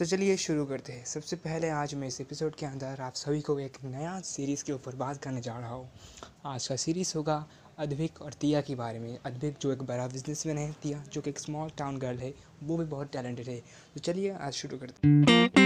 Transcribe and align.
तो 0.00 0.06
चलिए 0.06 0.36
शुरू 0.36 0.64
करते 0.66 0.92
हैं। 0.92 1.04
सबसे 1.04 1.36
पहले 1.36 1.68
आज 1.68 1.94
मैं 1.94 2.08
इस 2.08 2.20
एपिसोड 2.20 2.54
के 2.54 2.66
अंदर 2.66 3.00
आप 3.00 3.14
सभी 3.14 3.40
को 3.40 3.58
एक 3.60 3.76
नया 3.84 4.20
सीरीज़ 4.20 4.64
के 4.64 4.72
ऊपर 4.72 4.96
बात 4.96 5.22
करने 5.22 5.40
जा 5.40 5.58
रहा 5.58 5.68
हूँ। 5.68 5.90
आज 6.44 6.66
का 6.66 6.76
सीरीज़ 6.76 7.12
होगा 7.16 7.46
अद्विक 7.78 8.22
और 8.22 8.32
तिया 8.32 8.60
के 8.60 8.74
बारे 8.74 8.98
में। 8.98 9.18
अद्विक 9.26 9.56
जो 9.60 9.72
एक 9.72 9.82
बड़ा 9.82 10.06
बिजनेसमैन 10.06 10.58
है, 10.58 10.72
तिया, 10.72 11.04
जो 11.12 11.20
कि 11.20 11.30
एक 11.30 11.38
स्मॉल 11.38 11.70
टाउन 11.78 11.98
गर्ल 11.98 12.18
है, 12.18 12.34
वो 12.62 12.76
भी 12.76 12.84
बहुत 12.84 13.12
टैलेंटेड 13.12 13.48
है। 13.48 13.60
तो 13.94 14.00
चलिए 14.00 14.30
आज 14.30 14.52
शुरू 14.52 14.78
करते 14.78 15.08
हैं। 15.08 15.59